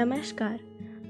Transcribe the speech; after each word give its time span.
नमस्कार, 0.00 0.60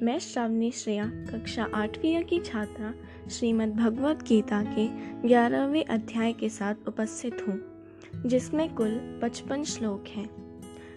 मैं 0.02 0.18
श्रावणी 0.18 0.70
श्रेया, 0.70 1.04
कक्षा 1.04 1.66
आठवीं 1.74 2.24
की 2.24 2.40
छात्रा, 2.40 2.94
श्रीमद् 3.30 3.76
भगवत 3.76 4.22
गीता 4.22 4.62
के 4.62 4.86
ग्यारहवें 5.28 5.84
अध्याय 5.84 6.32
के 6.32 6.48
साथ 6.48 6.74
उपस्थित 6.88 7.44
हूँ, 7.48 7.60
जिसमें 8.26 8.74
कुल 8.74 9.20
पचपन 9.22 9.64
श्लोक 9.64 10.04
हैं। 10.08 10.30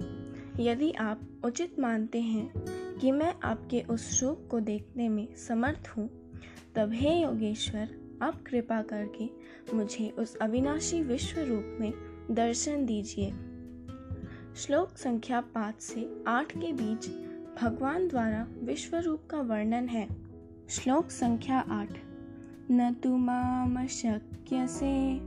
यदि 0.63 0.91
आप 0.91 1.21
उचित 1.45 1.79
मानते 1.79 2.21
हैं 2.21 2.51
कि 3.01 3.11
मैं 3.11 3.33
आपके 3.43 3.81
उस 3.81 4.23
रूप 4.23 4.47
को 4.51 4.59
देखने 4.59 5.09
में 5.09 5.35
समर्थ 5.35 5.93
हूँ, 5.97 6.09
तब 6.75 6.93
हे 6.93 7.21
योगेश्वर 7.21 8.06
आप 8.21 8.43
कृपा 8.43 8.81
करके 8.81 9.29
मुझे 9.73 10.09
उस 10.09 10.35
अविनाशी 10.35 11.03
विश्व 11.03 11.41
रूप 11.41 11.77
में 11.79 11.93
दर्शन 12.31 12.85
दीजिए। 12.85 13.33
श्लोक 14.55 14.97
संख्या 14.97 15.41
पाँच 15.41 15.81
से 15.81 16.23
आठ 16.27 16.51
के 16.51 16.73
बीच 16.73 17.09
भगवान 17.61 18.07
द्वारा 18.07 18.47
विश्व 18.63 18.97
रूप 18.97 19.23
का 19.29 19.41
वर्णन 19.41 19.83
है। 19.87 20.07
श्लोक 20.69 21.09
संख्या 21.09 21.59
आठ। 21.59 21.97
न 22.71 22.93
तु 22.93 23.17
माम 23.17 23.87
से 23.87 25.19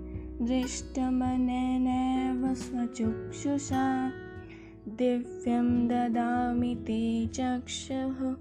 दृष्टमनेनैव 0.46 2.54
स्वचक्षुषा 2.54 4.12
दिव्यं 4.88 5.88
ददामि 5.88 6.74
ते 6.74 7.26
चक्षुः 7.26 8.36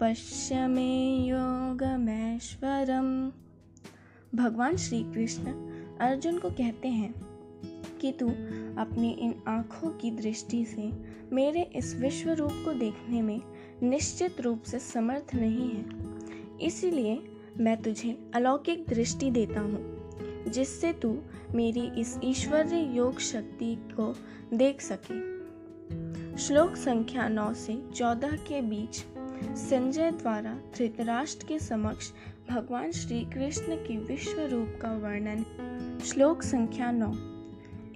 पश्य 0.00 0.66
मे 0.66 1.28
योगमेश्वरम्। 1.28 3.30
भगवान 4.36 4.76
श्री 4.76 5.02
कृष्ण 5.02 5.52
अर्जुन 6.00 6.38
को 6.38 6.50
कहते 6.50 6.88
हैं 6.88 7.14
कि 8.00 8.12
तू 8.12 8.28
अपनी 8.78 9.10
इन 9.10 9.34
आँखों 9.48 9.90
की 9.90 10.10
दृष्टि 10.10 10.64
से 10.64 10.90
मेरे 11.32 11.62
इस 11.76 11.94
विश्व 11.96 12.30
रूप 12.30 12.52
को 12.64 12.72
देखने 12.72 13.22
में 13.22 13.40
निश्चित 13.82 14.40
रूप 14.40 14.62
से 14.62 14.78
समर्थ 14.78 15.34
नहीं 15.34 15.70
है। 15.70 15.84
इसीलिए 16.60 17.18
मैं 17.58 17.82
तुझे 17.82 18.18
अलौकिक 18.34 18.86
दृष्टि 18.88 19.30
देता 19.30 19.60
हूँ, 19.60 20.12
जिससे 20.48 20.92
तू 20.92 21.18
मेरी 21.54 22.00
इस 22.00 22.18
ईश्वरीय 22.24 22.96
योग 22.96 23.18
शक्ति 23.18 23.74
को 24.00 24.14
देख 24.56 24.80
सके। 24.80 25.36
श्लोक 26.38 26.76
संख्या 26.76 27.28
नौ 27.28 27.54
से 27.54 27.82
चौदह 27.94 28.36
के 28.36 28.62
बीच 28.62 29.04
संजय 29.58 30.10
द्वारा 30.10 30.58
धृतराष्ट्र 30.76 31.46
के 31.46 31.58
समक्ष 31.58 32.10
भगवान 32.50 32.92
श्री 32.92 33.24
कृष्ण 33.24 33.62
के 33.62 33.98
विश्व 33.98 34.40
रूप 34.40 34.78
का 34.82 34.92
वर्णन। 34.92 35.44
श्लोक 36.04 36.42
संख्या 36.42 36.90
नौ। 36.90 37.12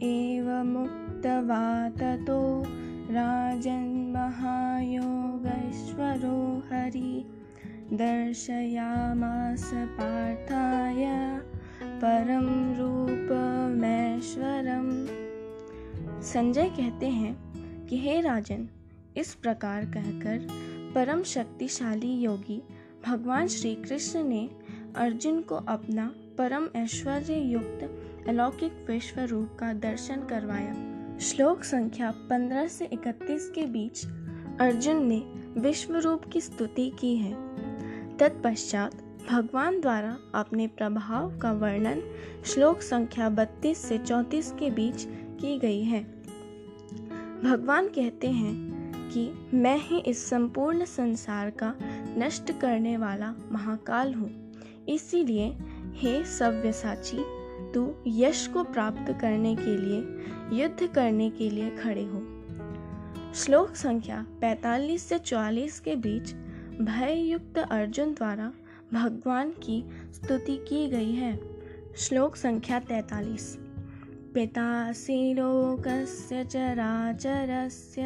एवं 0.06 0.66
मुक्तवा 0.66 1.88
ततो 1.88 2.64
राजन 3.12 4.12
महायोगेश्वरो 4.16 6.62
हरि 6.70 7.24
दर्शयामास 7.92 9.70
पार्थाय 9.74 11.40
परम 11.84 12.74
रूपमेश्वरम। 12.78 15.06
संजय 16.22 16.68
कहते 16.68 17.08
हैं 17.08 17.36
कि 17.86 17.98
हे 17.98 18.20
राजन, 18.20 18.68
इस 19.16 19.34
प्रकार 19.34 19.84
कहकर 19.84 20.48
परम 20.94 21.22
शक्तिशाली 21.22 22.12
योगी 22.12 22.62
भगवान 23.06 23.46
श्री 23.46 23.74
कृष्ण 23.74 24.24
ने 24.24 24.50
अर्जुन 24.96 25.40
को 25.40 25.54
अपना 25.54 26.14
परम 26.38 26.68
ऐश्वर्य 26.76 27.34
युक्त 27.34 28.02
अलौकिक 28.28 28.86
विश्व 28.88 29.20
रूप 29.20 29.56
का 29.60 29.72
दर्शन 29.72 30.16
करवाया। 30.16 30.74
श्लोक 31.18 31.64
संख्या 31.64 32.10
15 32.10 32.68
से 32.68 32.84
31 32.84 33.50
के 33.54 33.66
बीच 33.66 34.06
अर्जुन 34.60 35.06
ने 35.06 35.18
विश्व 35.60 35.96
रूप 35.96 36.24
की 36.24 36.40
स्तुति 36.40 36.92
की 36.98 37.16
है। 37.16 37.32
तत्पश्चात 38.16 38.94
भगवान 39.30 39.80
द्वारा 39.80 40.18
अपने 40.34 40.66
प्रभाव 40.66 41.38
का 41.38 41.52
वर्णन 41.52 42.02
श्लोक 42.44 42.80
संख्या 42.80 43.28
32 43.28 43.78
से 43.78 43.98
34 43.98 44.54
के 44.58 44.70
बीच 44.70 45.06
की 45.40 45.58
गई 45.58 45.82
है। 45.82 46.04
भगवान 47.44 47.88
कहते 47.88 48.30
हैं 48.30 48.79
कि 49.12 49.30
मैं 49.54 49.78
ही 49.78 49.98
इस 49.98 50.28
संपूर्ण 50.28 50.84
संसार 50.84 51.50
का 51.50 51.74
नष्ट 52.18 52.60
करने 52.60 52.96
वाला 52.96 53.34
महाकाल 53.52 54.14
हूँ। 54.14 54.52
इसीलिए, 54.88 55.56
हे 55.94 56.24
सव्यसाची, 56.24 57.24
तू 57.74 57.94
यश 58.06 58.46
को 58.46 58.64
प्राप्त 58.64 59.18
करने 59.20 59.56
के 59.56 59.76
लिए, 59.76 59.98
युद्ध 60.62 60.86
करने 60.86 61.30
के 61.30 61.50
लिए 61.50 61.70
खड़े 61.70 62.04
हो। 62.04 62.40
श्लोक 63.34 63.74
संख्या 63.74 64.26
45 64.40 65.02
से 65.02 65.18
44 65.18 65.80
के 65.80 65.96
बीच 65.96 66.34
भय 66.80 67.30
युक्त 67.30 67.58
अर्जुन 67.58 68.14
द्वारा 68.14 68.52
भगवान 68.92 69.50
की 69.50 69.84
स्तुति 70.14 70.56
की 70.56 70.88
गई 70.88 71.12
है। 71.12 71.40
श्लोक 71.96 72.36
संख्या 72.36 72.78
43 72.78 73.58
पितासि 74.34 75.34
लोकस्य 75.38 76.44
चराचरस्य 76.44 78.02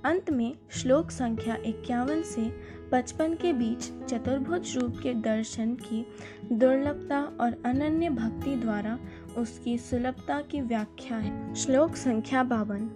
अंत 0.04 0.30
में 0.30 0.54
श्लोक 0.70 1.10
संख्या 1.10 1.56
इक्यावन 1.66 2.22
से 2.22 2.60
पचपन 2.92 3.34
के 3.34 3.52
बीच 3.52 4.04
चतुर्भुज 4.04 4.78
रूप 4.78 4.96
के 5.02 5.14
दर्शन 5.14 5.74
की 5.74 6.06
दुर्लभता 6.52 7.20
और 7.40 7.62
अनन्य 7.64 8.10
भक्ति 8.10 8.56
द्वारा 8.56 8.98
उसकी 9.36 9.78
सुलभता 9.78 10.40
की 10.40 10.60
व्याख्या 10.60 11.18
है। 11.18 11.54
श्लोक 11.54 11.96
संख्या 11.96 12.42
बावन। 12.42 12.90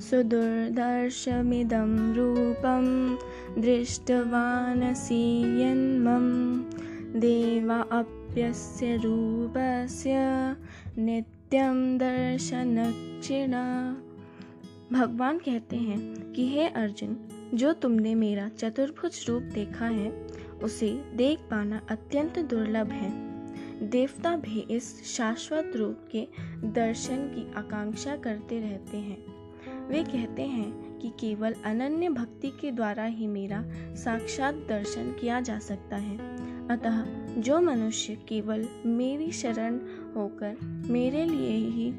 सुदुर्दर्शमिदं 0.00 2.14
रूपं 2.14 3.16
दृष्टवानसि 3.62 5.42
देवा 7.20 7.76
अप्यस्य 7.76 8.96
रूपस्य 8.96 10.12
नित्यं 10.98 11.98
दर्शनक्षिणा। 11.98 13.96
भगवान 14.92 15.38
कहते 15.38 15.76
हैं 15.76 16.32
कि 16.32 16.48
हे 16.48 16.68
अर्जुन, 16.68 17.16
जो 17.54 17.72
तुमने 17.72 18.14
मेरा 18.14 18.48
चतुर्भुज 18.48 19.26
रूप 19.28 19.42
देखा 19.42 19.84
है, 19.84 20.26
उसे 20.62 21.02
देख 21.14 21.38
पाना 21.38 21.80
अत्यंत 21.90 22.38
दुर्लभ 22.38 22.88
है। 22.88 23.36
देवता 23.90 24.36
भी 24.36 24.60
इस 24.60 25.16
शाश्वत 25.16 25.72
रूप 25.76 25.98
के 26.12 26.28
दर्शन 26.62 27.16
की 27.16 27.52
आकांक्षा 27.56 28.16
करते 28.16 28.60
रहते 28.60 28.96
हैं। 28.96 29.35
वे 29.88 30.04
कहते 30.04 30.42
हैं 30.42 30.98
कि 30.98 31.08
केवल 31.08 31.54
अनन्य 31.64 32.08
भक्ति 32.08 32.48
के 32.50 32.70
द्वारा 32.70 33.04
ही 33.04 33.26
मेरा 33.26 33.64
साक्षात 33.94 34.54
दर्शन 34.54 35.12
किया 35.20 35.40
जा 35.40 35.58
सकता 35.58 35.96
है। 35.96 36.16
अतः 36.68 37.04
जो 37.40 37.60
मनुष्य 37.60 38.14
केवल 38.14 38.68
मेरी 38.86 39.32
शरण 39.32 39.74
होकर 40.16 40.56
मेरे 40.90 41.24
लिए 41.24 41.68
ही 41.68 41.94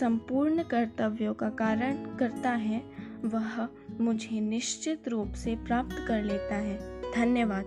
संपूर्ण 0.00 0.62
कर्तव्यों 0.62 1.34
का 1.34 1.50
कारण 1.50 1.92
करता 1.92 2.50
है, 2.50 2.82
वह 3.24 3.68
मुझे 4.00 4.40
निश्चित 4.40 5.08
रूप 5.08 5.32
से 5.32 5.56
प्राप्त 5.56 6.04
कर 6.08 6.22
लेता 6.22 6.54
है। 6.54 7.00
धन्यवाद। 7.12 7.64